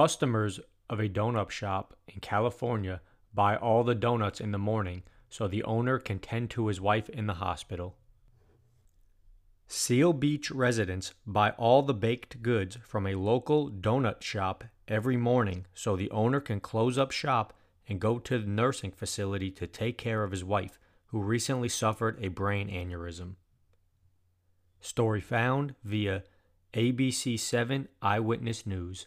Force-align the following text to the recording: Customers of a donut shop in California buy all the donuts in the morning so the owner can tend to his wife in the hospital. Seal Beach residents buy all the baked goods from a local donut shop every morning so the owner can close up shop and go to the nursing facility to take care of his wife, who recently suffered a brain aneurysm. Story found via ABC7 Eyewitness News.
Customers 0.00 0.60
of 0.88 0.98
a 0.98 1.10
donut 1.10 1.50
shop 1.50 1.94
in 2.08 2.20
California 2.20 3.02
buy 3.34 3.54
all 3.54 3.84
the 3.84 3.94
donuts 3.94 4.40
in 4.40 4.50
the 4.50 4.56
morning 4.56 5.02
so 5.28 5.46
the 5.46 5.62
owner 5.64 5.98
can 5.98 6.18
tend 6.18 6.48
to 6.48 6.68
his 6.68 6.80
wife 6.80 7.10
in 7.10 7.26
the 7.26 7.34
hospital. 7.34 7.98
Seal 9.66 10.14
Beach 10.14 10.50
residents 10.50 11.12
buy 11.26 11.50
all 11.50 11.82
the 11.82 11.92
baked 11.92 12.40
goods 12.40 12.78
from 12.82 13.06
a 13.06 13.14
local 13.14 13.70
donut 13.70 14.22
shop 14.22 14.64
every 14.88 15.18
morning 15.18 15.66
so 15.74 15.96
the 15.96 16.10
owner 16.10 16.40
can 16.40 16.60
close 16.60 16.96
up 16.96 17.10
shop 17.10 17.52
and 17.86 18.00
go 18.00 18.18
to 18.18 18.38
the 18.38 18.46
nursing 18.46 18.92
facility 18.92 19.50
to 19.50 19.66
take 19.66 19.98
care 19.98 20.24
of 20.24 20.30
his 20.30 20.42
wife, 20.42 20.78
who 21.08 21.20
recently 21.20 21.68
suffered 21.68 22.18
a 22.24 22.28
brain 22.28 22.70
aneurysm. 22.70 23.34
Story 24.80 25.20
found 25.20 25.74
via 25.84 26.24
ABC7 26.72 27.88
Eyewitness 28.00 28.64
News. 28.66 29.06